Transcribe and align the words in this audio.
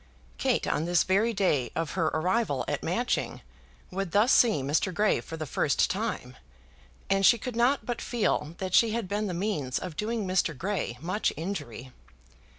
Kate 0.39 0.65
on 0.65 0.85
this 0.85 1.03
very 1.03 1.31
day 1.31 1.69
of 1.75 1.91
her 1.91 2.07
arrival 2.07 2.65
at 2.67 2.81
Matching 2.81 3.41
would 3.91 4.13
thus 4.13 4.33
see 4.33 4.63
Mr. 4.63 4.91
Grey 4.91 5.21
for 5.21 5.37
the 5.37 5.45
first 5.45 5.91
time, 5.91 6.35
and 7.07 7.23
she 7.23 7.37
could 7.37 7.55
not 7.55 7.85
but 7.85 8.01
feel 8.01 8.55
that 8.57 8.73
she 8.73 8.89
had 8.93 9.07
been 9.07 9.27
the 9.27 9.35
means 9.35 9.77
of 9.77 9.95
doing 9.95 10.25
Mr. 10.25 10.57
Grey 10.57 10.97
much 11.01 11.31
injury. 11.37 11.91